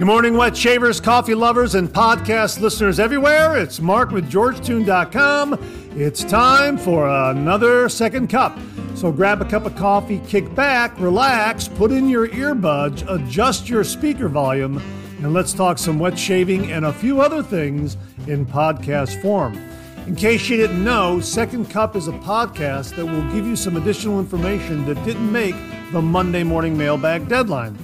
[0.00, 3.58] Good morning, wet shavers, coffee lovers, and podcast listeners everywhere.
[3.58, 5.58] It's Mark with Georgetoon.com.
[5.94, 8.58] It's time for another second cup.
[8.94, 13.84] So grab a cup of coffee, kick back, relax, put in your earbuds, adjust your
[13.84, 14.78] speaker volume,
[15.18, 19.54] and let's talk some wet shaving and a few other things in podcast form.
[20.06, 23.76] In case you didn't know, Second Cup is a podcast that will give you some
[23.76, 25.56] additional information that didn't make
[25.92, 27.76] the Monday morning mailbag deadline.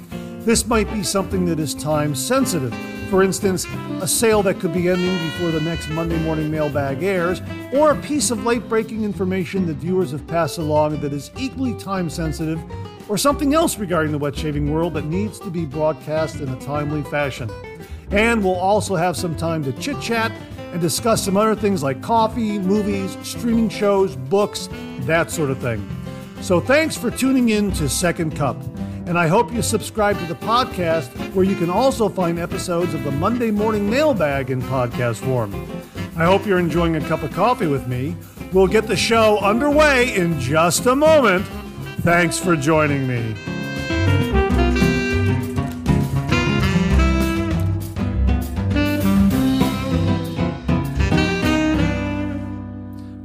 [0.47, 2.73] This might be something that is time sensitive.
[3.11, 3.67] For instance,
[4.01, 7.97] a sale that could be ending before the next Monday morning mailbag airs, or a
[7.97, 12.63] piece of late breaking information that viewers have passed along that is equally time sensitive,
[13.09, 16.61] or something else regarding the wet shaving world that needs to be broadcast in a
[16.61, 17.51] timely fashion.
[18.13, 20.31] And we'll also have some time to chit chat
[20.71, 24.69] and discuss some other things like coffee, movies, streaming shows, books,
[25.01, 25.85] that sort of thing.
[26.41, 28.57] So thanks for tuning in to Second Cup.
[29.07, 33.05] And I hope you subscribe to the podcast where you can also find episodes of
[33.05, 35.55] the Monday Morning Mailbag in podcast form.
[36.17, 38.17] I hope you're enjoying a cup of coffee with me.
[38.53, 41.47] We'll get the show underway in just a moment.
[42.01, 43.56] Thanks for joining me.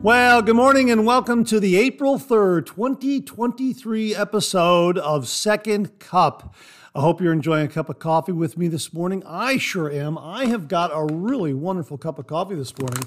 [0.03, 6.55] Well, good morning and welcome to the April 3rd, 2023 episode of Second Cup.
[6.95, 9.21] I hope you're enjoying a cup of coffee with me this morning.
[9.27, 10.17] I sure am.
[10.17, 13.03] I have got a really wonderful cup of coffee this morning.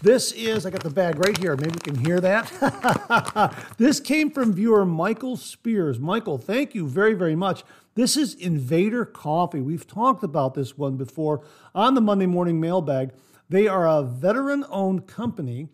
[0.00, 1.54] This is, I got the bag right here.
[1.54, 3.54] Maybe you can hear that.
[3.76, 5.98] this came from viewer Michael Spears.
[5.98, 7.62] Michael, thank you very, very much.
[7.94, 9.60] This is Invader Coffee.
[9.60, 13.10] We've talked about this one before on the Monday Morning Mailbag.
[13.50, 15.68] They are a veteran owned company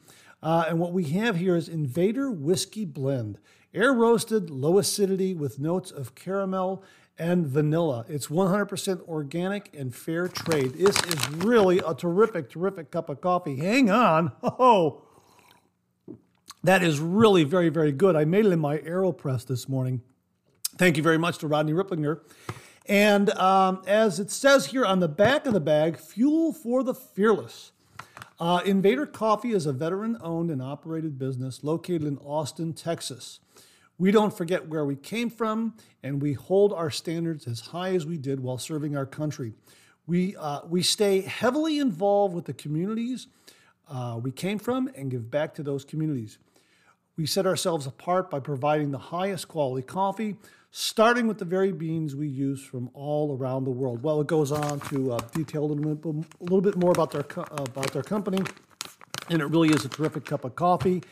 [0.44, 3.38] uh, and what we have here is Invader Whiskey Blend,
[3.72, 6.84] air roasted, low acidity with notes of caramel
[7.18, 8.04] and vanilla.
[8.08, 10.74] It's 100% organic and fair trade.
[10.74, 13.56] This is really a terrific, terrific cup of coffee.
[13.56, 14.32] Hang on.
[14.42, 15.02] Oh,
[16.62, 18.16] that is really very, very good.
[18.16, 20.00] I made it in my AeroPress this morning.
[20.78, 22.20] Thank you very much to Rodney Ripplinger.
[22.86, 26.94] And um, as it says here on the back of the bag, fuel for the
[26.94, 27.72] fearless.
[28.38, 33.40] Uh, Invader Coffee is a veteran owned and operated business located in Austin, Texas.
[33.96, 38.04] We don't forget where we came from, and we hold our standards as high as
[38.04, 39.52] we did while serving our country.
[40.06, 43.28] We, uh, we stay heavily involved with the communities
[43.88, 46.38] uh, we came from and give back to those communities.
[47.16, 50.36] We set ourselves apart by providing the highest quality coffee,
[50.76, 54.02] starting with the very beans we use from all around the world.
[54.02, 57.12] Well, it goes on to uh, detail a little, bit, a little bit more about
[57.12, 58.42] their, co- about their company,
[59.30, 61.04] and it really is a terrific cup of coffee.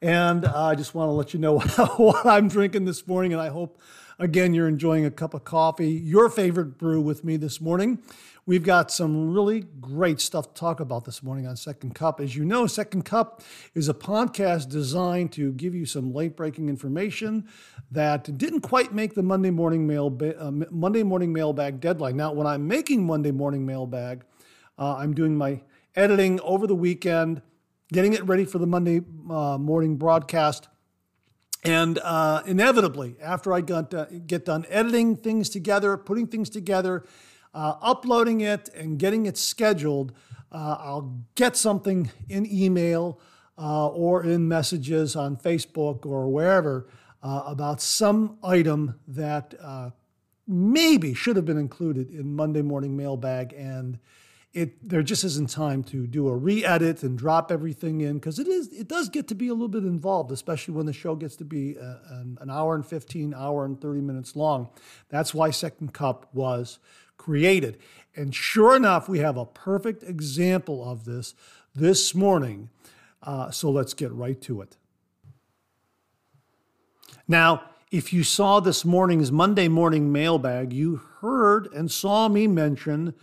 [0.00, 1.58] And uh, I just want to let you know
[1.98, 3.78] what I'm drinking this morning, and I hope,
[4.20, 7.98] again, you're enjoying a cup of coffee, your favorite brew with me this morning.
[8.46, 12.20] We've got some really great stuff to talk about this morning on Second Cup.
[12.20, 13.42] As you know, Second Cup
[13.74, 17.48] is a podcast designed to give you some late breaking information
[17.90, 22.16] that didn't quite make the Monday morning mail uh, Monday morning mailbag deadline.
[22.16, 24.24] Now, when I'm making Monday morning mailbag,
[24.78, 25.62] uh, I'm doing my
[25.94, 27.42] editing over the weekend,
[27.92, 30.68] getting it ready for the Monday uh, morning broadcast.
[31.62, 37.04] And uh, inevitably, after I got, uh, get done editing things together, putting things together,
[37.52, 40.12] uh, uploading it and getting it scheduled,
[40.52, 43.20] uh, I'll get something in email
[43.58, 46.88] uh, or in messages on Facebook or wherever
[47.22, 49.52] about some item that
[50.48, 53.98] maybe should have been included in Monday morning mailbag and
[54.52, 58.48] it there just isn't time to do a re-edit and drop everything in because it
[58.48, 61.36] is it does get to be a little bit involved especially when the show gets
[61.36, 64.68] to be a, uh, an, an hour and 15 hour and 30 minutes long
[65.08, 66.80] that's why second cup was
[67.20, 67.76] created.
[68.16, 71.34] And sure enough, we have a perfect example of this
[71.74, 72.70] this morning.
[73.22, 74.78] Uh, so let's get right to it.
[77.28, 83.14] Now, if you saw this morning's Monday morning mailbag, you heard and saw me mention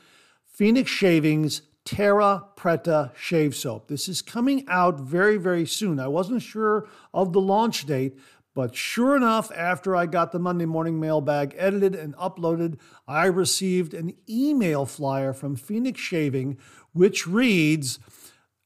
[0.57, 3.89] Phoenix Shavings Terra Preta Shave Soap.
[3.89, 5.99] This is coming out very, very soon.
[5.99, 8.17] I wasn't sure of the launch date,
[8.55, 13.93] but sure enough, after I got the Monday morning mailbag edited and uploaded, I received
[13.93, 16.57] an email flyer from Phoenix Shaving,
[16.91, 17.99] which reads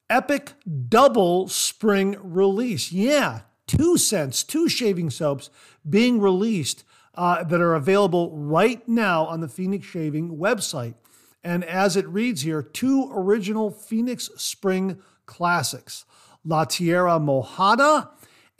[0.10, 0.54] Epic
[0.88, 2.94] Double Spring Release.
[2.94, 5.50] Yeah, two cents, two shaving soaps
[5.90, 6.86] being released
[7.16, 10.94] uh, that are available right now on the Phoenix Shaving website.
[11.44, 16.06] And as it reads here, two original Phoenix Spring classics
[16.44, 18.10] La Tierra Mojada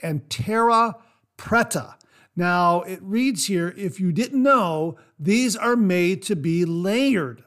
[0.00, 0.96] and Terra
[1.36, 1.94] Preta.
[2.34, 7.44] Now, it reads here if you didn't know, these are made to be layered.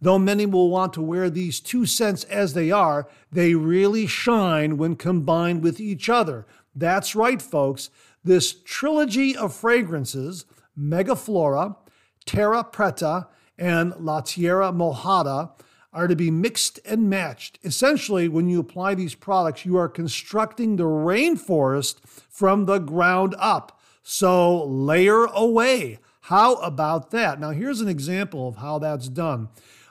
[0.00, 4.76] Though many will want to wear these two scents as they are, they really shine
[4.76, 6.46] when combined with each other.
[6.74, 7.90] That's right, folks.
[8.22, 10.44] This trilogy of fragrances,
[10.78, 11.76] Megaflora,
[12.26, 13.28] Terra Preta,
[13.58, 15.52] and La Tierra Mojada,
[15.94, 17.58] are to be mixed and matched.
[17.62, 23.80] Essentially, when you apply these products, you are constructing the rainforest from the ground up.
[24.02, 26.00] So layer away.
[26.22, 27.38] How about that?
[27.38, 29.48] Now, here's an example of how that's done.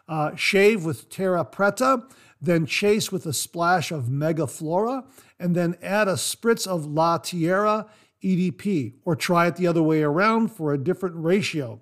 [0.07, 2.03] Uh, shave with Terra Preta,
[2.41, 5.05] then chase with a splash of Megaflora,
[5.39, 7.87] and then add a spritz of La Tierra
[8.21, 11.79] EDP, or try it the other way around for a different ratio.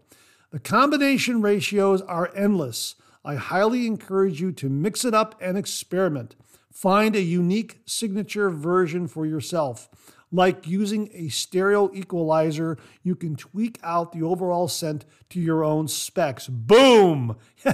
[0.51, 2.95] The combination ratios are endless.
[3.23, 6.35] I highly encourage you to mix it up and experiment.
[6.71, 9.89] Find a unique signature version for yourself.
[10.29, 15.87] Like using a stereo equalizer, you can tweak out the overall scent to your own
[15.87, 16.47] specs.
[16.47, 17.37] Boom!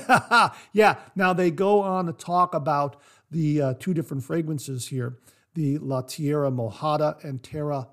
[0.71, 2.99] yeah, now they go on to talk about
[3.31, 5.17] the uh, two different fragrances here
[5.53, 7.87] the La Tierra Mojada and Terra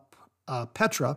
[0.46, 1.16] uh, Petra.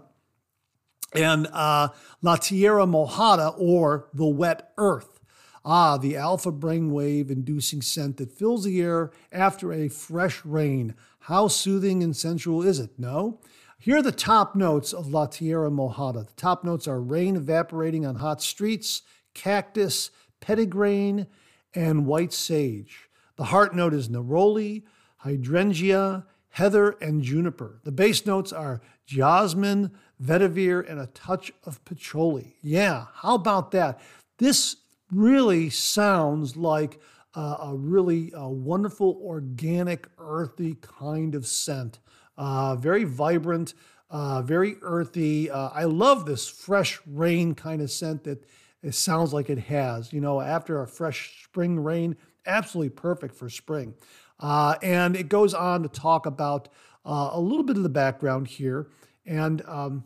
[1.13, 1.89] And uh,
[2.21, 5.19] La Tierra Mojada, or the wet earth.
[5.63, 10.95] Ah, the alpha brainwave inducing scent that fills the air after a fresh rain.
[11.19, 12.91] How soothing and sensual is it?
[12.97, 13.41] No?
[13.79, 16.25] Here are the top notes of La Tierra Mojada.
[16.25, 19.01] The top notes are rain evaporating on hot streets,
[19.33, 20.09] cactus,
[20.41, 21.27] petitgrain,
[21.75, 23.09] and white sage.
[23.35, 24.83] The heart note is neroli,
[25.17, 26.25] hydrangea,
[26.57, 27.79] heather, and juniper.
[27.83, 32.55] The base notes are jasmine, vetiver, and a touch of patchouli.
[32.63, 34.01] Yeah, how about that?
[34.39, 34.77] This
[35.11, 36.99] really sounds like
[37.35, 41.99] a really wonderful, organic, earthy kind of scent.
[42.35, 43.75] Uh, very vibrant,
[44.09, 45.51] uh, very earthy.
[45.51, 48.43] Uh, I love this fresh rain kind of scent that
[48.81, 50.11] it sounds like it has.
[50.11, 52.15] You know, after a fresh spring rain,
[52.47, 53.93] absolutely perfect for spring.
[54.39, 56.69] Uh, and it goes on to talk about
[57.05, 58.89] a little bit of the background here.
[59.25, 60.03] And um,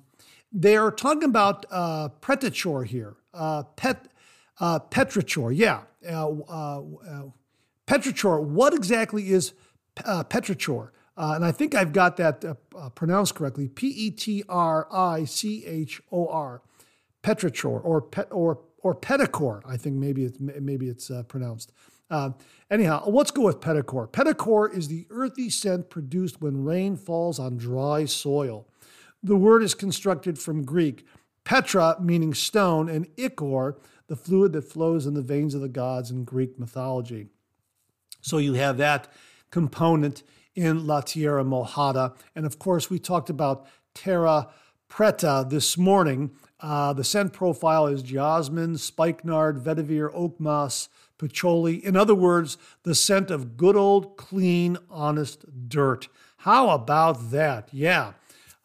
[0.52, 2.10] they're talking about uh,
[2.86, 3.16] here.
[3.76, 4.08] pet
[4.62, 5.82] uh, Petrichor, yeah.
[6.08, 7.24] Uh, uh, uh,
[7.88, 9.54] Petrichor, what exactly is
[10.06, 10.92] uh, Petrichor?
[11.18, 13.68] Uh, and I think I've got that uh, pronounced correctly.
[13.68, 16.62] P E T R I C H O R,
[17.22, 19.62] Petrichor, or pet, or or Pedicor.
[19.66, 21.74] I think maybe it's maybe it's pronounced.
[22.70, 24.10] Anyhow, let's go with Pedicor.
[24.10, 28.68] Pedicor is the earthy scent produced when rain falls on dry soil.
[29.24, 31.06] The word is constructed from Greek
[31.44, 33.78] Petra, meaning stone, and ichor,
[34.08, 37.28] the fluid that flows in the veins of the gods in Greek mythology.
[38.22, 39.08] So you have that
[39.50, 40.24] component
[40.56, 42.16] in La Tierra Mojada.
[42.36, 44.50] And of course, we talked about Terra
[44.90, 46.32] Preta this morning.
[46.60, 50.90] Uh, the scent profile is jasmine, spikenard, vetiver, oak moss,
[51.22, 51.76] patchouli.
[51.86, 56.10] In other words, the scent of good old, clean, honest dirt.
[56.38, 57.70] How about that?
[57.72, 58.14] Yeah.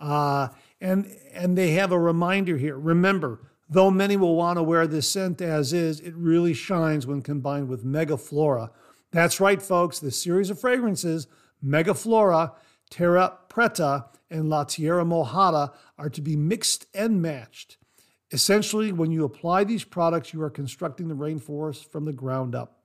[0.00, 0.48] Uh,
[0.80, 2.76] and and they have a reminder here.
[2.76, 7.22] Remember, Though many will want to wear this scent as is, it really shines when
[7.22, 8.70] combined with Megaflora.
[9.10, 9.98] That's right, folks.
[9.98, 11.26] This series of fragrances,
[11.64, 12.52] Megaflora,
[12.90, 17.76] Terra Preta, and La Tierra Mojada, are to be mixed and matched.
[18.36, 22.82] Essentially, when you apply these products, you are constructing the rainforest from the ground up.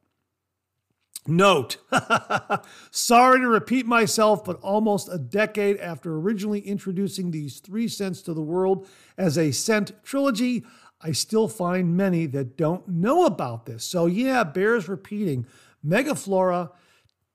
[1.27, 1.75] Note,
[2.91, 8.33] sorry to repeat myself, but almost a decade after originally introducing these three scents to
[8.33, 10.63] the world as a scent trilogy,
[11.01, 13.83] I still find many that don't know about this.
[13.83, 15.45] So, yeah, bears repeating.
[15.85, 16.71] Megaflora,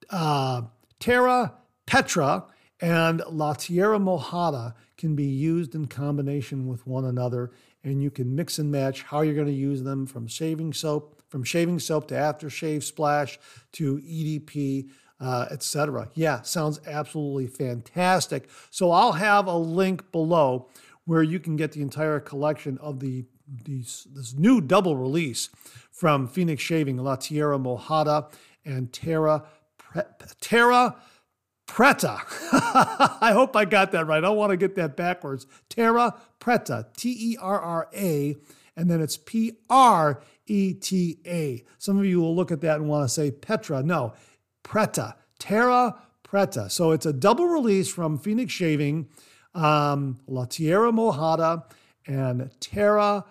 [0.08, 0.62] uh,
[1.00, 1.52] Terra
[1.84, 2.46] Petra,
[2.80, 7.52] and La Tierra Mojada can be used in combination with one another,
[7.86, 11.22] and you can mix and match how you're going to use them from shaving soap
[11.28, 13.38] from shaving soap to aftershave splash
[13.72, 14.88] to EDP,
[15.20, 16.08] uh, etc.
[16.14, 18.48] Yeah, sounds absolutely fantastic.
[18.70, 20.68] So I'll have a link below
[21.04, 23.24] where you can get the entire collection of the
[23.64, 25.50] these, this new double release
[25.92, 28.32] from Phoenix Shaving, La Tierra Mojada
[28.64, 29.44] and Terra
[29.78, 30.02] Pre-
[30.40, 30.96] Terra
[31.66, 32.20] Preta.
[33.20, 34.18] I hope I got that right.
[34.18, 35.46] I don't want to get that backwards.
[35.68, 38.36] Terra Preta, T E R R A,
[38.76, 41.64] and then it's P R E T A.
[41.78, 43.82] Some of you will look at that and want to say Petra.
[43.82, 44.14] No,
[44.64, 46.70] Preta, Terra Preta.
[46.70, 49.08] So it's a double release from Phoenix Shaving,
[49.54, 51.64] um, La Tierra Mojada,
[52.06, 53.24] and Terra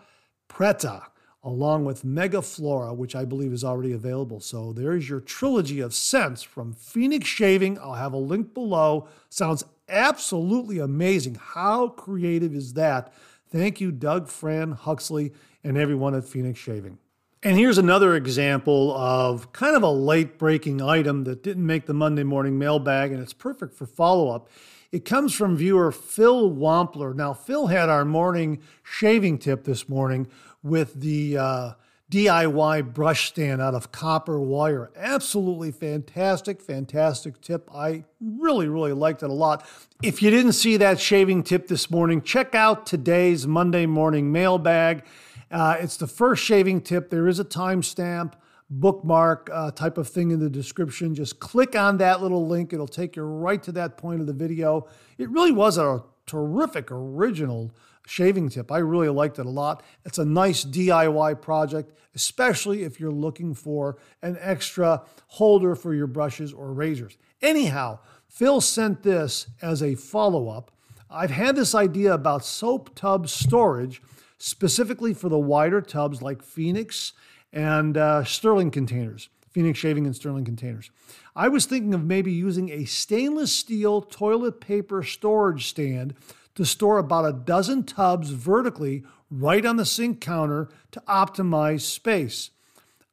[0.50, 1.04] Preta,
[1.46, 4.40] along with Megaflora, which I believe is already available.
[4.40, 7.78] So there's your trilogy of scents from Phoenix Shaving.
[7.78, 9.08] I'll have a link below.
[9.30, 11.36] Sounds absolutely amazing.
[11.36, 13.14] How creative is that?
[13.48, 15.34] Thank you, Doug, Fran, Huxley,
[15.64, 16.98] and everyone at Phoenix Shaving.
[17.44, 21.94] And here's another example of kind of a late breaking item that didn't make the
[21.94, 24.50] Monday morning mailbag, and it's perfect for follow up.
[24.92, 27.14] It comes from viewer Phil Wampler.
[27.14, 30.28] Now, Phil had our morning shaving tip this morning
[30.66, 31.72] with the uh,
[32.12, 34.92] DIY brush stand out of copper wire.
[34.96, 37.70] Absolutely fantastic, fantastic tip.
[37.74, 39.64] I really, really liked it a lot.
[40.02, 45.04] If you didn't see that shaving tip this morning, check out today's Monday morning mailbag.
[45.52, 47.12] Uh, it's the first shaving tip.
[47.12, 48.34] There is a timestamp,
[48.68, 51.14] bookmark uh, type of thing in the description.
[51.14, 54.34] Just click on that little link, it'll take you right to that point of the
[54.34, 54.88] video.
[55.20, 57.72] It really was a terrific original
[58.06, 58.72] shaving tip.
[58.72, 59.84] I really liked it a lot.
[60.06, 66.08] It's a nice DIY project, especially if you're looking for an extra holder for your
[66.08, 67.18] brushes or razors.
[67.42, 70.72] Anyhow, Phil sent this as a follow up.
[71.10, 74.02] I've had this idea about soap tub storage
[74.38, 77.14] specifically for the wider tubs like Phoenix
[77.54, 80.92] and uh, Stirling containers, Phoenix shaving and Stirling containers.
[81.36, 86.16] I was thinking of maybe using a stainless steel toilet paper storage stand
[86.56, 92.52] to store about a dozen tubs vertically right on the sink counter to optimize space.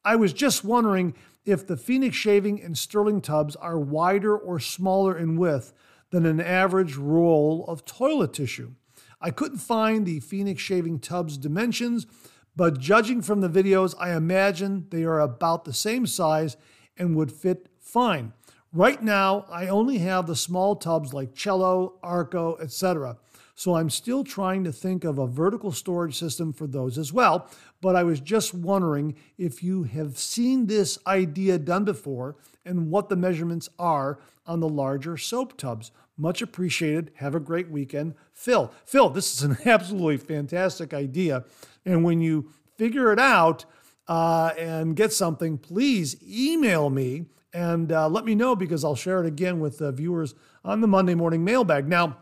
[0.05, 5.17] I was just wondering if the Phoenix shaving and Stirling tubs are wider or smaller
[5.17, 5.73] in width
[6.11, 8.73] than an average roll of toilet tissue.
[9.21, 12.07] I couldn't find the Phoenix shaving tub's dimensions,
[12.55, 16.57] but judging from the videos, I imagine they are about the same size
[16.97, 18.33] and would fit fine.
[18.73, 23.19] Right now, I only have the small tubs like Cella, Arco, etc.
[23.63, 27.49] So I'm still trying to think of a vertical storage system for those as well.
[27.81, 33.09] But I was just wondering if you have seen this idea done before and what
[33.09, 35.93] the measurements are on the larger soap tubs.
[36.17, 37.13] Much appreciated.
[37.19, 38.15] Have a great weekend.
[38.33, 41.45] Phil, Phil, this is an absolutely fantastic idea.
[41.87, 43.65] And when you figure it out
[44.09, 49.23] uh, and get something, please email me and uh, let me know because I'll share
[49.23, 51.87] it again with the viewers on the Monday morning mailbag.
[51.87, 52.17] Now,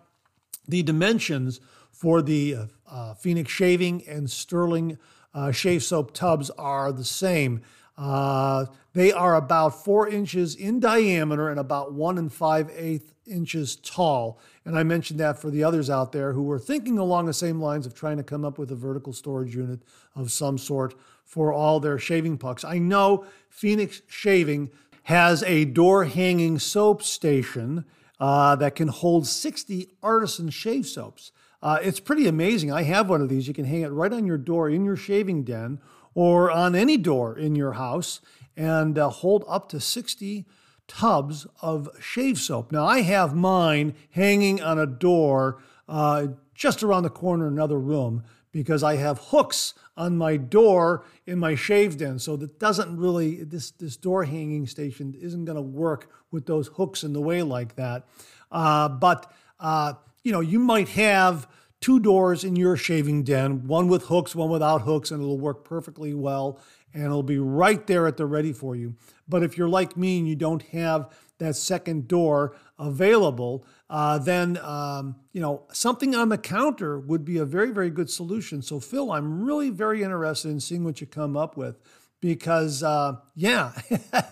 [0.71, 1.61] the dimensions
[1.91, 2.57] for the
[2.91, 4.99] uh, Phoenix shaving and Stirling
[5.35, 7.61] uh, shave soap tubs are the same.
[7.97, 13.77] Uh, they are about four inches in diameter and about one and five eighth inches
[13.77, 14.41] tall.
[14.65, 17.61] And I mentioned that for the others out there who were thinking along the same
[17.61, 19.81] lines of trying to come up with a vertical storage unit
[20.17, 22.65] of some sort for all their shaving pucks.
[22.65, 24.71] I know Phoenix Shaving
[25.05, 27.85] has a door hanging soap station
[28.21, 31.33] uh, that can hold 60 artisan shave soaps.
[31.63, 32.71] Uh, it's pretty amazing.
[32.71, 33.49] I have one of these.
[33.49, 35.81] You can hang it right on your door in your shaving den
[36.15, 38.21] or on any door in your house
[38.57, 40.47] and uh, hold up to 60
[40.87, 42.73] tubs of shave soap.
[42.73, 47.79] Now, I have mine hanging on a door uh, just around the corner in another
[47.79, 52.19] room because I have hooks on my door in my shave den.
[52.19, 56.69] So that doesn't really, this, this door hanging station isn't going to work with those
[56.69, 58.07] hooks in the way like that.
[58.51, 61.49] Uh, but, uh, you know, you might have
[61.81, 65.65] two doors in your shaving den, one with hooks, one without hooks, and it'll work
[65.65, 66.61] perfectly well
[66.93, 68.95] and it'll be right there at the ready for you.
[69.29, 74.57] But if you're like me and you don't have that second door available, uh, then
[74.59, 78.63] um, you know something on the counter would be a very very good solution.
[78.63, 81.77] So Phil, I'm really very interested in seeing what you come up with
[82.21, 83.73] because uh, yeah,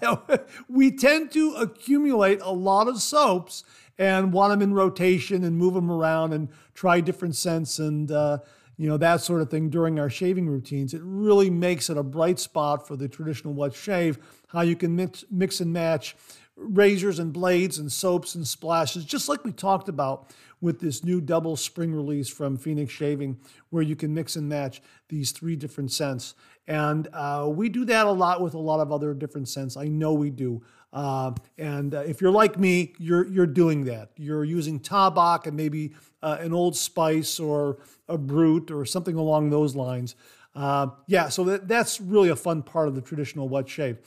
[0.68, 3.64] we tend to accumulate a lot of soaps
[3.98, 8.38] and want them in rotation and move them around and try different scents and uh,
[8.78, 10.94] you know, that sort of thing during our shaving routines.
[10.94, 14.94] It really makes it a bright spot for the traditional wet shave, how you can
[14.94, 16.14] mix, mix and match
[16.58, 21.20] razors and blades and soaps and splashes, just like we talked about with this new
[21.20, 23.38] double spring release from Phoenix Shaving,
[23.70, 26.34] where you can mix and match these three different scents.
[26.66, 29.76] And uh, we do that a lot with a lot of other different scents.
[29.76, 30.62] I know we do.
[30.92, 34.10] Uh, and uh, if you're like me, you're you're doing that.
[34.16, 39.50] You're using Tabac and maybe uh, an Old Spice or a Brut or something along
[39.50, 40.14] those lines.
[40.54, 43.98] Uh, yeah, so that, that's really a fun part of the traditional wet shave.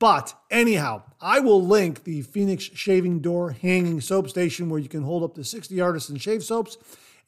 [0.00, 5.02] But anyhow, I will link the Phoenix Shaving Door Hanging Soap Station where you can
[5.02, 6.78] hold up to 60 artisan shave soaps.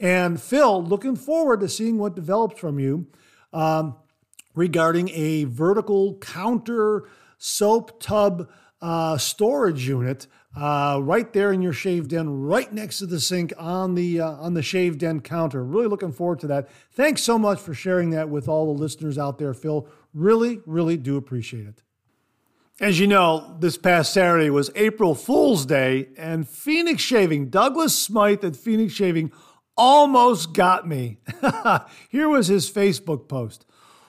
[0.01, 3.07] And Phil, looking forward to seeing what develops from you
[3.53, 3.97] um,
[4.55, 7.05] regarding a vertical counter
[7.37, 8.49] soap tub
[8.81, 10.27] uh, storage unit
[10.57, 14.33] uh, right there in your shave den, right next to the sink on the uh,
[14.33, 15.63] on the shave den counter.
[15.63, 16.71] Really looking forward to that.
[16.91, 19.87] Thanks so much for sharing that with all the listeners out there, Phil.
[20.15, 21.83] Really, really do appreciate it.
[22.81, 28.43] As you know, this past Saturday was April Fool's Day, and Phoenix Shaving, Douglas Smythe
[28.45, 29.31] at Phoenix Shaving,
[29.77, 31.19] almost got me.
[32.09, 33.67] Here was his Facebook post.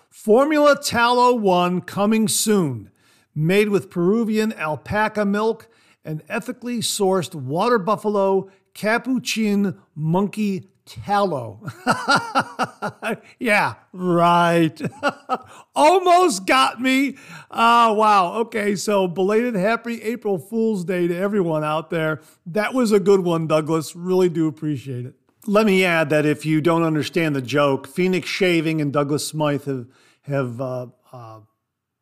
[0.09, 2.89] Formula Tallow 1 coming soon.
[3.35, 5.67] Made with Peruvian alpaca milk
[6.05, 11.61] and ethically sourced water buffalo capuchin monkey tallow.
[13.39, 14.81] yeah, right.
[15.75, 17.17] Almost got me.
[17.49, 18.33] Oh, wow.
[18.35, 22.21] Okay, so belated happy April Fool's Day to everyone out there.
[22.45, 23.95] That was a good one, Douglas.
[23.95, 25.15] Really do appreciate it.
[25.45, 29.65] Let me add that if you don't understand the joke, Phoenix Shaving and Douglas Smythe
[29.65, 29.87] have
[30.21, 31.39] have uh, uh,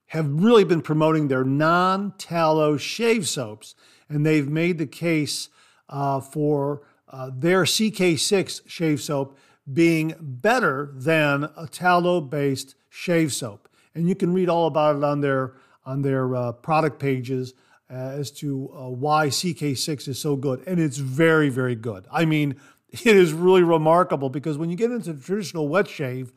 [0.08, 3.74] have really been promoting their non-tallow shave soaps,
[4.08, 5.50] and they've made the case
[5.90, 9.38] uh, for uh, their CK6 shave soap
[9.72, 13.70] being better than a tallow-based shave soap.
[13.94, 15.54] And you can read all about it on their
[15.84, 17.54] on their uh, product pages
[17.90, 22.08] uh, as to why CK6 is so good, and it's very very good.
[22.12, 22.56] I mean
[22.90, 26.32] it is really remarkable because when you get into traditional wet shave,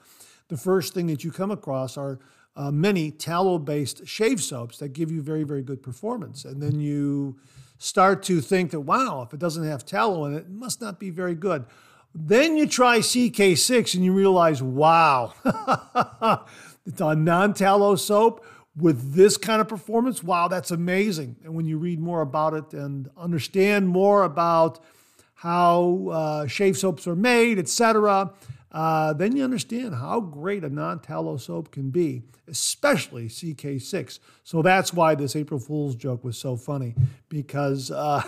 [0.49, 2.21] the first thing that you come across are
[2.57, 6.45] uh, many tallow based shave soaps that give you very, very good performance.
[6.45, 7.37] And then you
[7.78, 10.99] start to think that, wow, if it doesn't have tallow in it, it must not
[10.99, 11.64] be very good.
[12.14, 15.35] Then you try CK6 and you realize, wow,
[16.87, 18.45] it's a non tallow soap
[18.76, 20.23] with this kind of performance.
[20.23, 21.37] Wow, that's amazing.
[21.45, 24.81] And when you read more about it and understand more about
[25.35, 28.33] how uh, shave soaps are made, etc.,
[28.75, 34.19] uh, then you understand how great a non tallow soap can be, especially CK6.
[34.43, 36.97] So that's why this April Fool's joke was so funny,
[37.28, 38.21] because uh,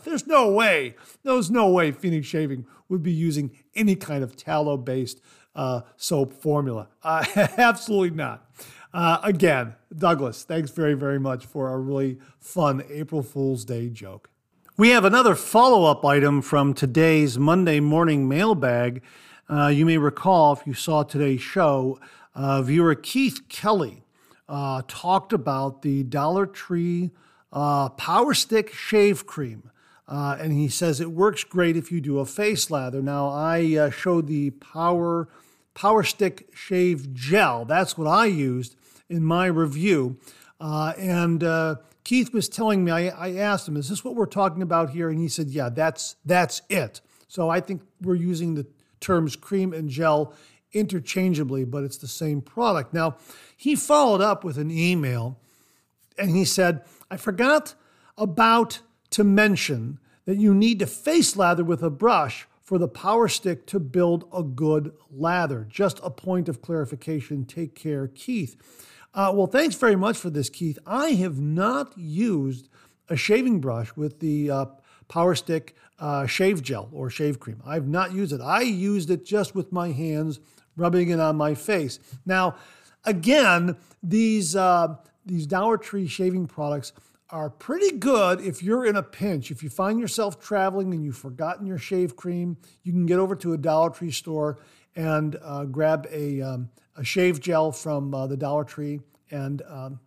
[0.04, 4.76] there's no way, there's no way Phoenix Shaving would be using any kind of tallow
[4.76, 5.20] based
[5.54, 6.88] uh, soap formula.
[7.04, 7.24] Uh,
[7.56, 8.50] absolutely not.
[8.92, 14.28] Uh, again, Douglas, thanks very, very much for a really fun April Fool's Day joke.
[14.76, 19.02] We have another follow up item from today's Monday morning mailbag.
[19.48, 22.00] Uh, you may recall, if you saw today's show,
[22.34, 24.04] uh, viewer Keith Kelly
[24.48, 27.10] uh, talked about the Dollar Tree
[27.52, 29.70] uh, Power Stick Shave Cream.
[30.08, 33.02] Uh, and he says it works great if you do a face lather.
[33.02, 35.28] Now, I uh, showed the Power,
[35.74, 37.64] Power Stick Shave Gel.
[37.64, 38.76] That's what I used
[39.08, 40.18] in my review.
[40.58, 41.44] and
[42.02, 45.08] Keith was telling me, I, I asked him, is this what we're talking about here?
[45.08, 47.00] And he said, yeah, that's, that's it.
[47.28, 48.66] So I think we're using the
[49.04, 50.34] terms cream and gel
[50.72, 52.94] interchangeably, but it's the same product.
[52.94, 53.16] Now,
[53.56, 55.38] he followed up with an email
[56.18, 57.74] and he said, I forgot
[58.16, 63.28] about to mention that you need to face lather with a brush for the power
[63.28, 65.66] stick to build a good lather.
[65.68, 67.44] Just a point of clarification.
[67.44, 68.56] Take care, Keith.
[69.12, 70.78] Uh, well, thanks very much for this, Keith.
[70.86, 72.68] I have not used
[73.08, 74.66] a shaving brush with the uh,
[75.14, 77.62] Power Stick uh, shave gel or shave cream.
[77.64, 78.40] I've not used it.
[78.40, 80.40] I used it just with my hands,
[80.76, 82.00] rubbing it on my face.
[82.26, 82.56] Now,
[83.04, 86.92] again, these uh, these Dollar Tree shaving products
[87.30, 89.52] are pretty good if you're in a pinch.
[89.52, 93.36] If you find yourself traveling and you've forgotten your shave cream, you can get over
[93.36, 94.58] to a Dollar Tree store
[94.96, 98.98] and uh, grab a, um, a shave gel from uh, the Dollar Tree,
[99.30, 100.00] and um,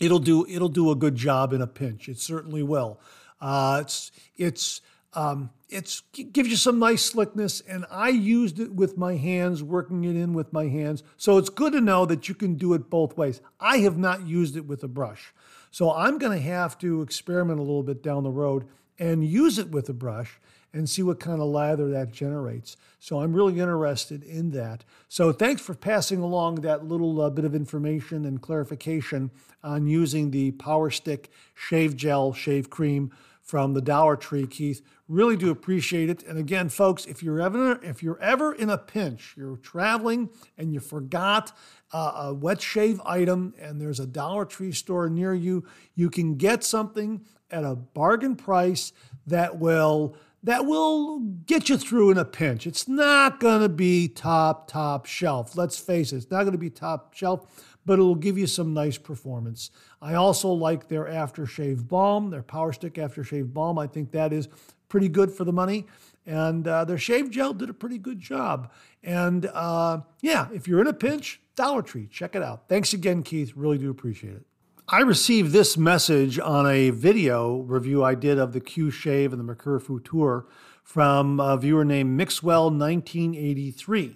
[0.00, 2.08] it'll do it'll do a good job in a pinch.
[2.08, 2.98] It certainly will.
[3.40, 4.80] Uh, it's it's
[5.14, 10.04] um, it's gives you some nice slickness, and I used it with my hands, working
[10.04, 11.02] it in with my hands.
[11.16, 13.40] So it's good to know that you can do it both ways.
[13.60, 15.32] I have not used it with a brush,
[15.70, 18.66] so I'm going to have to experiment a little bit down the road
[18.98, 20.40] and use it with a brush
[20.72, 22.76] and see what kind of lather that generates.
[23.00, 24.84] So I'm really interested in that.
[25.08, 29.30] So thanks for passing along that little uh, bit of information and clarification
[29.62, 33.12] on using the Power Stick Shave Gel Shave Cream
[33.48, 34.82] from the Dollar Tree, Keith.
[35.08, 36.22] Really do appreciate it.
[36.24, 40.28] And again, folks, if you're ever if you're ever in a pinch, you're traveling
[40.58, 41.56] and you forgot
[41.90, 46.34] uh, a wet shave item, and there's a Dollar Tree store near you, you can
[46.34, 48.92] get something at a bargain price
[49.26, 52.66] that will that will get you through in a pinch.
[52.66, 55.56] It's not going to be top, top shelf.
[55.56, 57.46] Let's face it, it's not going to be top shelf,
[57.84, 59.70] but it'll give you some nice performance.
[60.00, 63.78] I also like their aftershave balm, their Power Stick aftershave balm.
[63.78, 64.48] I think that is
[64.88, 65.86] pretty good for the money.
[66.26, 68.70] And uh, their shave gel did a pretty good job.
[69.02, 72.68] And uh, yeah, if you're in a pinch, Dollar Tree, check it out.
[72.68, 73.52] Thanks again, Keith.
[73.56, 74.47] Really do appreciate it.
[74.90, 79.38] I received this message on a video review I did of the Q Shave and
[79.38, 80.46] the Mercur Futur
[80.82, 84.14] from a viewer named Mixwell1983.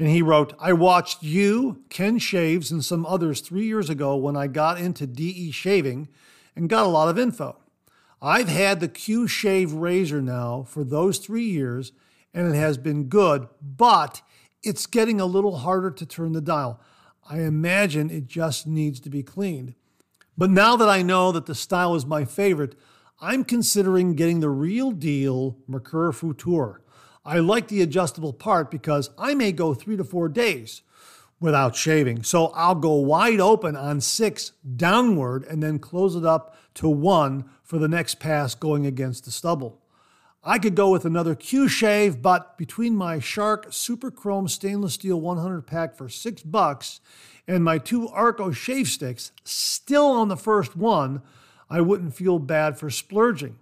[0.00, 4.36] And he wrote, I watched you, Ken Shaves, and some others three years ago when
[4.36, 6.08] I got into DE shaving
[6.56, 7.60] and got a lot of info.
[8.20, 11.92] I've had the Q Shave razor now for those three years,
[12.34, 14.22] and it has been good, but
[14.60, 16.80] it's getting a little harder to turn the dial.
[17.30, 19.76] I imagine it just needs to be cleaned.
[20.36, 22.74] But now that I know that the style is my favorite,
[23.20, 26.80] I'm considering getting the real deal Mercur Futur.
[27.24, 30.82] I like the adjustable part because I may go three to four days
[31.40, 32.22] without shaving.
[32.22, 37.44] So I'll go wide open on six downward and then close it up to one
[37.62, 39.80] for the next pass going against the stubble.
[40.42, 45.18] I could go with another Q shave, but between my Shark Super Chrome stainless steel
[45.18, 47.00] 100 pack for six bucks
[47.46, 51.22] and my two Arco shave sticks, still on the first one,
[51.68, 53.56] I wouldn't feel bad for splurging.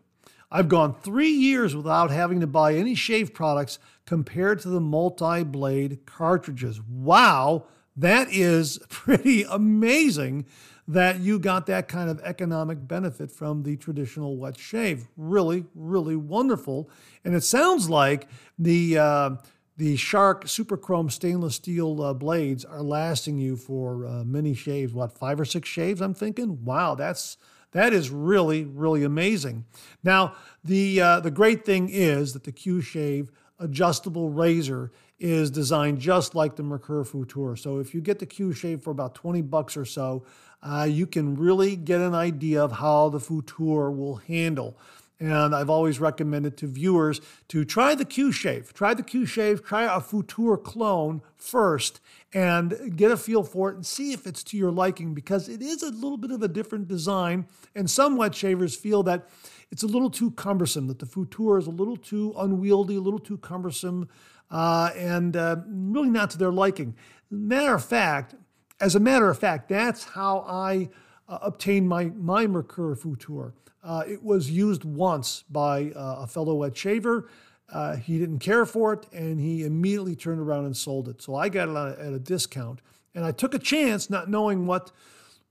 [0.51, 5.43] I've gone three years without having to buy any shave products compared to the multi
[5.45, 6.81] blade cartridges.
[6.83, 7.65] Wow,
[7.97, 10.47] that is pretty amazing
[10.89, 15.09] that you got that kind of economic benefit from the traditional wet shave.
[15.17, 16.91] Really, really wonderful.
[17.25, 19.31] And it sounds like the uh,
[19.77, 24.93] the Shark Super Chrome stainless steel uh, blades are lasting you for uh, many shaves.
[24.93, 26.01] What five or six shaves?
[26.01, 26.65] I'm thinking.
[26.65, 27.39] Wow, that's
[27.73, 29.65] that is really, really amazing.
[30.05, 36.01] Now, the uh, the great thing is that the Q Shave adjustable razor is designed
[36.01, 37.57] just like the Mercur Futur.
[37.57, 40.25] So if you get the Q Shave for about 20 bucks or so,
[40.63, 44.77] uh, you can really get an idea of how the Futur will handle.
[45.23, 48.75] And I've always recommended to viewers to try the Q Shave.
[48.75, 52.01] Try the Q Shave, try a Futur clone first,
[52.35, 55.63] and get a feel for it and see if it's to your liking because it
[55.63, 57.47] is a little bit of a different design.
[57.73, 59.29] And some wet shavers feel that
[59.71, 63.21] it's a little too cumbersome, that the Futur is a little too unwieldy, a little
[63.21, 64.09] too cumbersome,
[64.51, 66.97] uh, and uh, really not to their liking.
[67.31, 68.35] Matter of fact,
[68.81, 70.89] as a matter of fact, that's how I
[71.33, 73.55] uh, obtained my, my Mercur Futur.
[73.83, 77.29] Uh, it was used once by uh, a fellow wet shaver.
[77.73, 81.23] Uh, he didn't care for it, and he immediately turned around and sold it.
[81.23, 82.81] So I got it at a discount,
[83.15, 84.93] and I took a chance, not knowing what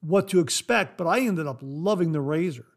[0.01, 0.97] what to expect.
[0.97, 2.67] But I ended up loving the razor.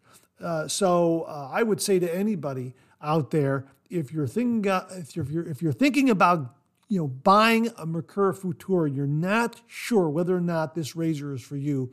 [0.40, 5.60] Uh, so I would say to anybody out there, if you're thinking if you're if
[5.60, 6.56] you're thinking about
[6.88, 11.42] you know buying a Mercur Futur, you're not sure whether or not this razor is
[11.42, 11.92] for you.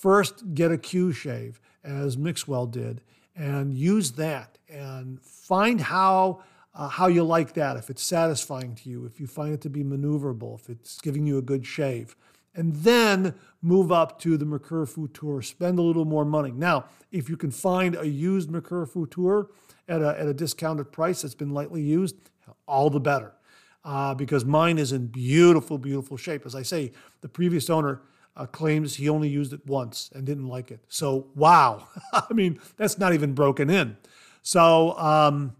[0.00, 3.02] First, get a Q shave, as Mixwell did,
[3.34, 6.42] and use that, and find how
[6.74, 9.68] uh, how you like that, if it's satisfying to you, if you find it to
[9.68, 12.14] be maneuverable, if it's giving you a good shave.
[12.54, 16.52] And then move up to the Mercur Futur, spend a little more money.
[16.52, 19.48] Now, if you can find a used Mercur Futur
[19.88, 22.14] at a, at a discounted price that's been lightly used,
[22.66, 23.32] all the better.
[23.84, 26.46] Uh, because mine is in beautiful, beautiful shape.
[26.46, 28.02] As I say, the previous owner
[28.36, 30.80] uh, claims he only used it once and didn't like it.
[30.88, 31.88] So, wow.
[32.12, 33.96] I mean, that's not even broken in.
[34.42, 35.56] So, um,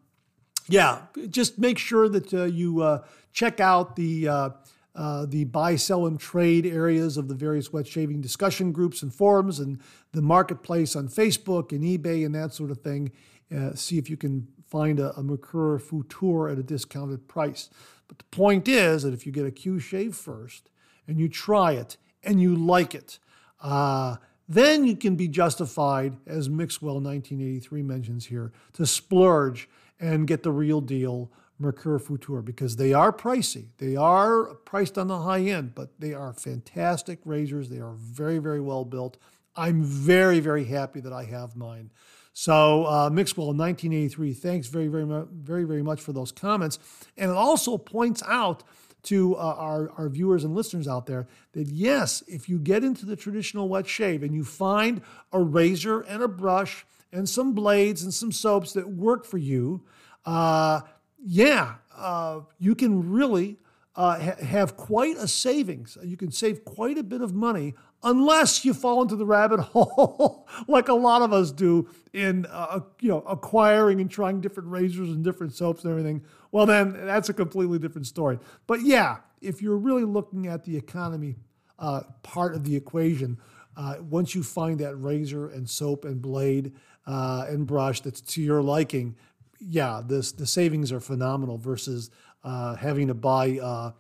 [0.68, 4.50] yeah, just make sure that uh, you uh, check out the uh,
[4.94, 9.14] uh, the buy, sell, and trade areas of the various wet shaving discussion groups and
[9.14, 9.80] forums, and
[10.12, 13.12] the marketplace on Facebook and eBay and that sort of thing.
[13.54, 17.70] Uh, see if you can find a, a Mercur Futur at a discounted price.
[18.08, 20.70] But the point is that if you get a Q shave first
[21.06, 21.96] and you try it
[22.28, 23.18] and you like it,
[23.62, 30.42] uh, then you can be justified, as Mixwell 1983 mentions here, to splurge and get
[30.42, 33.68] the real deal Mercur Futur because they are pricey.
[33.78, 37.68] They are priced on the high end, but they are fantastic razors.
[37.68, 39.16] They are very, very well built.
[39.56, 41.90] I'm very, very happy that I have mine.
[42.32, 46.78] So, uh, Mixwell 1983, thanks very, very, very, very much for those comments.
[47.16, 48.62] And it also points out
[49.04, 53.06] to uh, our, our viewers and listeners out there that yes, if you get into
[53.06, 55.00] the traditional wet shave and you find
[55.32, 59.82] a razor and a brush and some blades and some soaps that work for you,
[60.26, 60.80] uh,
[61.24, 63.58] yeah, uh, you can really
[63.98, 65.98] uh, ha- have quite a savings.
[66.04, 70.48] You can save quite a bit of money unless you fall into the rabbit hole
[70.68, 75.08] like a lot of us do in uh, you know acquiring and trying different razors
[75.08, 76.22] and different soaps and everything.
[76.52, 78.38] Well, then that's a completely different story.
[78.68, 81.34] But yeah, if you're really looking at the economy
[81.80, 83.36] uh, part of the equation,
[83.76, 86.72] uh, once you find that razor and soap and blade
[87.04, 89.16] uh, and brush that's to your liking,
[89.58, 92.10] yeah, this the savings are phenomenal versus
[92.44, 93.92] uh, having to buy uh,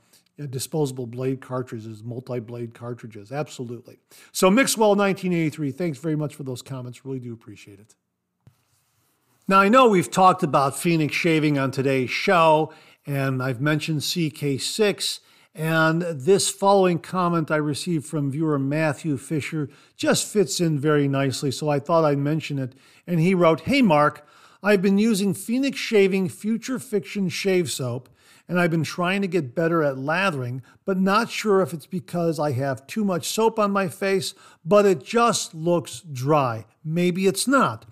[0.46, 3.32] disposable blade cartridges, multi-blade cartridges.
[3.32, 3.98] Absolutely.
[4.32, 7.04] So Mixwell 1983, thanks very much for those comments.
[7.04, 7.94] Really do appreciate it.
[9.48, 12.72] Now I know we've talked about Phoenix shaving on today's show,
[13.06, 15.20] and I've mentioned CK6.
[15.54, 21.50] And this following comment I received from viewer Matthew Fisher just fits in very nicely,
[21.50, 22.74] so I thought I'd mention it.
[23.08, 24.24] And he wrote, Hey, Mark,
[24.62, 28.08] I've been using Phoenix Shaving Future Fiction Shave Soap,
[28.48, 32.40] and I've been trying to get better at lathering, but not sure if it's because
[32.40, 34.34] I have too much soap on my face,
[34.64, 36.64] but it just looks dry.
[36.82, 37.84] Maybe it's not.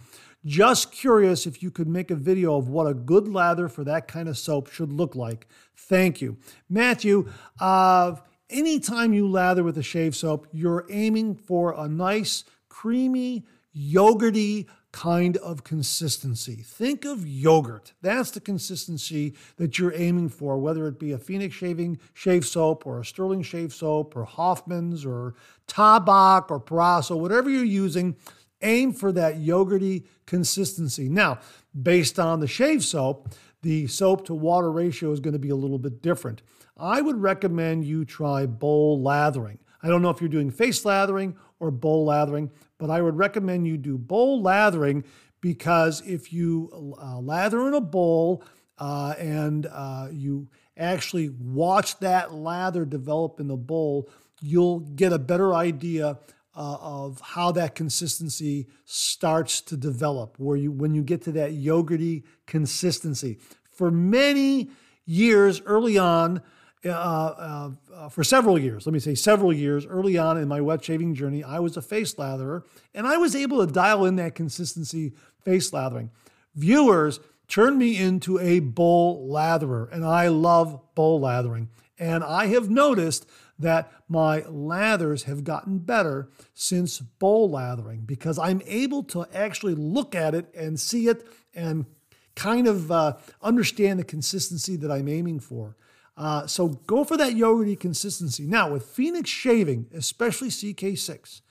[0.45, 4.09] Just curious if you could make a video of what a good lather for that
[4.09, 5.49] kind of soap should look like.
[5.77, 6.39] Thank you.
[6.71, 7.29] Matthew,
[7.61, 8.15] uh,
[8.49, 13.45] anytime you lather with a shave soap, you're aiming for a nice, creamy,
[13.77, 14.67] yogurty,
[14.97, 16.55] kind of consistency.
[16.55, 17.93] Think of yogurt.
[18.01, 22.87] That's the consistency that you're aiming for, whether it be a Phoenix shaving shave soap
[22.87, 25.35] or a Stirling shave soap or Hoffman's or
[25.69, 28.17] Tabac or Proraso, whatever you're using,
[28.63, 31.11] aim for that yogurty consistency.
[31.11, 31.41] Now,
[31.83, 35.57] based on the shave soap, the soap to water ratio is going to be a
[35.57, 36.41] little bit different.
[36.75, 39.59] I would recommend you try bowl lathering.
[39.83, 43.67] I don't know if you're doing face lathering or bowl lathering, but I would recommend
[43.67, 45.05] you do bowl lathering
[45.41, 48.43] because if you uh, lather in a bowl
[48.79, 54.09] uh, and uh, you actually watch that lather develop in the bowl,
[54.41, 56.19] you'll get a better idea
[56.55, 60.39] uh, of how that consistency starts to develop.
[60.39, 63.39] Where you, when you get to that yogurty consistency,
[63.71, 64.71] for many
[65.05, 66.43] years early on,
[66.89, 70.61] uh, uh, uh, for several years, let me say several years early on in my
[70.61, 74.17] wet shaving journey, I was a face latherer and I was able to dial in
[74.17, 75.13] that consistency
[75.45, 76.11] face lathering.
[76.55, 81.69] Viewers turned me into a bowl latherer and I love bowl lathering.
[81.99, 83.27] And I have noticed
[83.59, 90.15] that my lathers have gotten better since bowl lathering because I'm able to actually look
[90.15, 91.87] at it and see it and
[92.35, 95.77] kind of uh, understand the consistency that I'm aiming for.
[96.17, 98.45] Uh, so go for that yogurty consistency.
[98.47, 101.43] Now, with Phoenix shaving, especially CK6,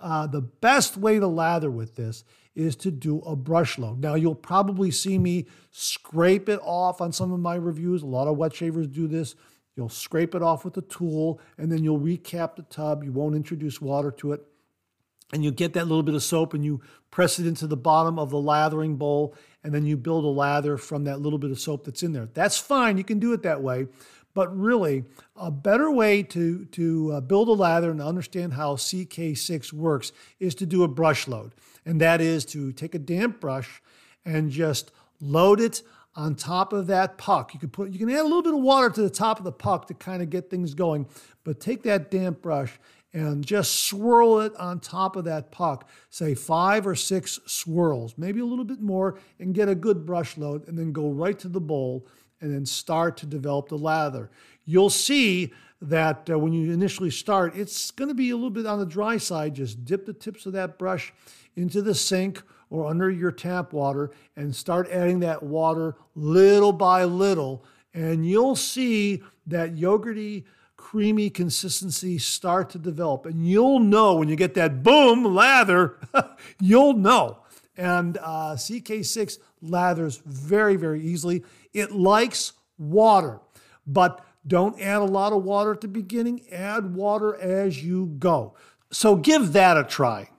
[0.00, 4.00] uh, the best way to lather with this is to do a brush load.
[4.00, 8.02] Now, you'll probably see me scrape it off on some of my reviews.
[8.02, 9.34] A lot of wet shavers do this.
[9.76, 13.04] You'll scrape it off with a tool, and then you'll recap the tub.
[13.04, 14.44] You won't introduce water to it.
[15.32, 18.18] And you get that little bit of soap and you press it into the bottom
[18.18, 21.58] of the lathering bowl, and then you build a lather from that little bit of
[21.58, 22.28] soap that's in there.
[22.32, 23.86] That's fine, you can do it that way.
[24.34, 25.04] But really,
[25.36, 30.54] a better way to, to uh, build a lather and understand how CK6 works is
[30.56, 31.54] to do a brush load.
[31.84, 33.82] And that is to take a damp brush
[34.24, 35.82] and just load it
[36.14, 37.54] on top of that puck.
[37.54, 39.44] You can put you can add a little bit of water to the top of
[39.44, 41.06] the puck to kind of get things going,
[41.44, 42.78] but take that damp brush
[43.12, 45.88] and just swirl it on top of that puck.
[46.10, 50.36] Say five or six swirls, maybe a little bit more, and get a good brush
[50.36, 52.06] load, and then go right to the bowl
[52.40, 54.30] and then start to develop the lather.
[54.64, 58.66] You'll see that uh, when you initially start, it's going to be a little bit
[58.66, 59.54] on the dry side.
[59.54, 61.12] Just dip the tips of that brush
[61.56, 67.04] into the sink or under your tap water and start adding that water little by
[67.04, 67.64] little.
[67.94, 70.44] And you'll see that yogurty
[70.78, 73.26] creamy consistency start to develop.
[73.26, 75.98] And you'll know when you get that boom lather,
[76.60, 77.40] you'll know.
[77.76, 81.44] And uh, CK6 lathers very, very easily.
[81.74, 83.40] It likes water,
[83.86, 86.40] but don't add a lot of water at the beginning.
[86.50, 88.54] Add water as you go.
[88.90, 90.30] So give that a try.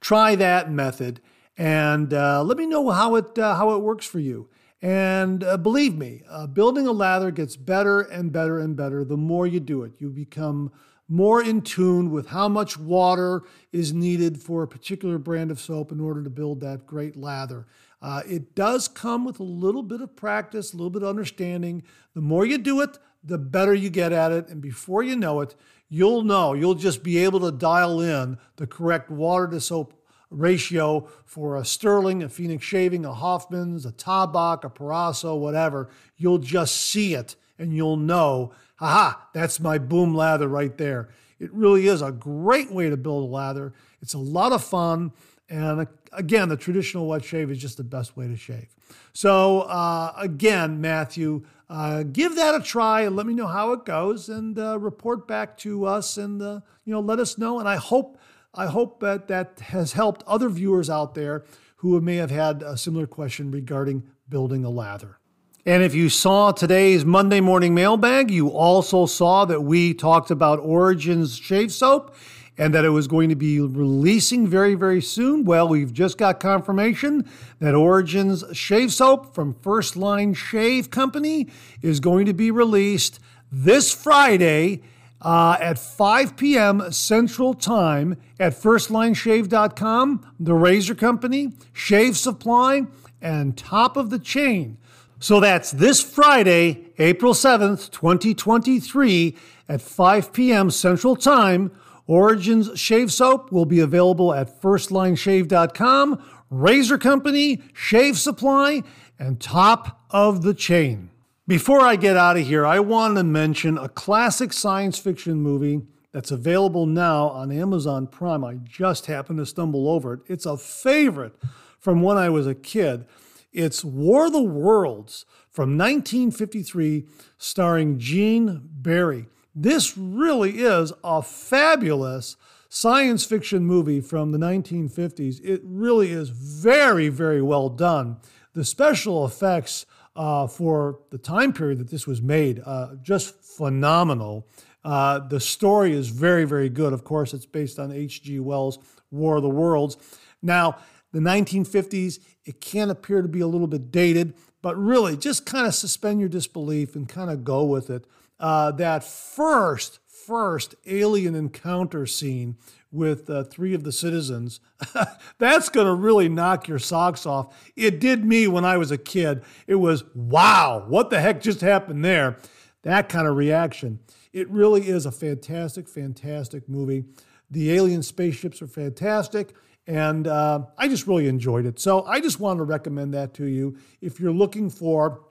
[0.00, 1.20] Try that method
[1.58, 4.48] and uh, let me know how it, uh, how it works for you.
[4.82, 9.16] And uh, believe me, uh, building a lather gets better and better and better the
[9.16, 9.92] more you do it.
[9.98, 10.70] You become
[11.08, 15.92] more in tune with how much water is needed for a particular brand of soap
[15.92, 17.66] in order to build that great lather.
[18.02, 21.82] Uh, it does come with a little bit of practice, a little bit of understanding.
[22.14, 24.48] The more you do it, the better you get at it.
[24.48, 25.54] And before you know it,
[25.88, 29.94] you'll know, you'll just be able to dial in the correct water to soap
[30.36, 35.88] ratio for a Stirling, a Phoenix Shaving, a Hoffman's, a Tabac, a Proraso, whatever.
[36.16, 41.08] You'll just see it and you'll know, aha, that's my boom lather right there.
[41.38, 43.72] It really is a great way to build a lather.
[44.00, 45.12] It's a lot of fun.
[45.48, 48.68] And again, the traditional wet shave is just the best way to shave.
[49.12, 53.84] So, uh, again, Matthew, uh, give that a try and let me know how it
[53.84, 57.58] goes and uh, report back to us and, uh, you know, let us know.
[57.58, 58.15] And I hope
[58.56, 61.44] I hope that that has helped other viewers out there
[61.76, 65.18] who may have had a similar question regarding building a lather.
[65.66, 70.60] And if you saw today's Monday morning mailbag, you also saw that we talked about
[70.60, 72.14] Origins shave soap
[72.56, 75.44] and that it was going to be releasing very, very soon.
[75.44, 81.48] Well, we've just got confirmation that Origins shave soap from First Line Shave Company
[81.82, 83.20] is going to be released
[83.52, 84.80] this Friday
[85.22, 86.92] uh, at 5 p.m.
[86.92, 92.86] Central Time at FirstLineShave.com, the Razor Company, Shave Supply,
[93.20, 94.78] and Top of the Chain.
[95.18, 99.36] So that's this Friday, April 7th, 2023
[99.68, 100.70] at 5 p.m.
[100.70, 101.72] Central Time.
[102.06, 108.82] Origins Shave Soap will be available at firstlineshave.com, Razor Company, Shave Supply,
[109.18, 111.10] and Top of the Chain.
[111.48, 115.82] Before I get out of here, I want to mention a classic science fiction movie
[116.10, 118.42] that's available now on Amazon Prime.
[118.42, 120.20] I just happened to stumble over it.
[120.26, 121.36] It's a favorite
[121.78, 123.06] from when I was a kid.
[123.52, 127.06] It's War of the Worlds from 1953,
[127.38, 129.26] starring Gene Barry.
[129.54, 132.36] This really is a fabulous
[132.68, 135.40] science fiction movie from the 1950s.
[135.44, 138.16] It really is very, very well done.
[138.54, 144.46] The special effects uh, for the time period that this was made, uh, just phenomenal.
[144.84, 146.92] Uh, the story is very, very good.
[146.92, 148.40] Of course, it's based on H.G.
[148.40, 148.78] Wells'
[149.10, 149.96] War of the Worlds.
[150.42, 150.78] Now,
[151.12, 155.66] the 1950s, it can appear to be a little bit dated, but really just kind
[155.66, 158.06] of suspend your disbelief and kind of go with it
[158.38, 162.56] uh, that first, first alien encounter scene
[162.96, 164.60] with uh, three of the citizens,
[165.38, 167.54] that's going to really knock your socks off.
[167.76, 169.42] It did me when I was a kid.
[169.66, 172.38] It was, wow, what the heck just happened there?
[172.82, 174.00] That kind of reaction.
[174.32, 177.04] It really is a fantastic, fantastic movie.
[177.50, 179.54] The alien spaceships are fantastic,
[179.86, 181.78] and uh, I just really enjoyed it.
[181.78, 183.78] So I just want to recommend that to you.
[184.00, 185.22] If you're looking for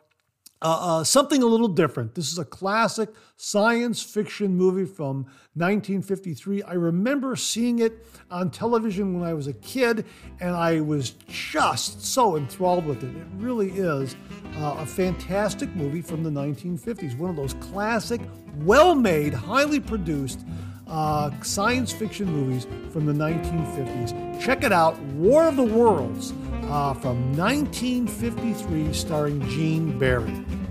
[0.61, 2.15] uh, uh, something a little different.
[2.15, 6.63] This is a classic science fiction movie from 1953.
[6.63, 10.05] I remember seeing it on television when I was a kid,
[10.39, 13.15] and I was just so enthralled with it.
[13.15, 14.15] It really is
[14.57, 18.21] uh, a fantastic movie from the 1950s, one of those classic,
[18.61, 20.45] well made, highly produced.
[20.87, 24.39] Uh, science fiction movies from the 1950s.
[24.39, 26.31] Check it out War of the Worlds
[26.69, 30.29] uh, from 1953, starring Gene Barry.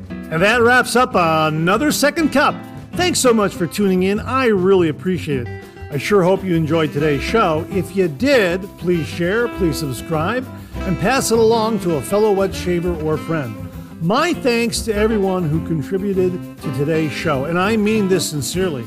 [0.09, 2.55] And that wraps up another Second Cup.
[2.95, 4.21] Thanks so much for tuning in.
[4.21, 5.65] I really appreciate it.
[5.91, 7.67] I sure hope you enjoyed today's show.
[7.71, 12.55] If you did, please share, please subscribe, and pass it along to a fellow wet
[12.55, 13.55] shaver or friend.
[14.01, 18.85] My thanks to everyone who contributed to today's show, and I mean this sincerely.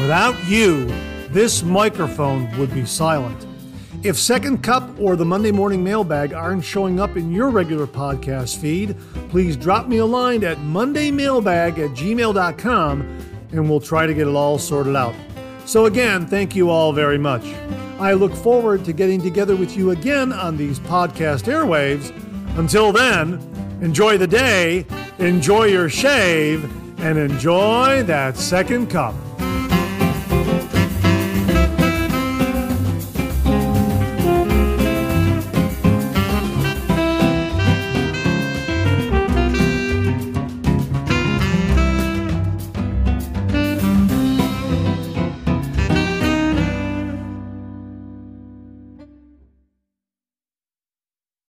[0.00, 0.86] Without you,
[1.30, 3.46] this microphone would be silent.
[4.02, 8.56] If Second Cup or the Monday Morning Mailbag aren't showing up in your regular podcast
[8.56, 8.96] feed,
[9.28, 13.18] please drop me a line at mondaymailbag at gmail.com
[13.52, 15.14] and we'll try to get it all sorted out.
[15.66, 17.44] So, again, thank you all very much.
[17.98, 22.08] I look forward to getting together with you again on these podcast airwaves.
[22.56, 23.34] Until then,
[23.82, 24.86] enjoy the day,
[25.18, 26.64] enjoy your shave,
[27.00, 29.14] and enjoy that second cup.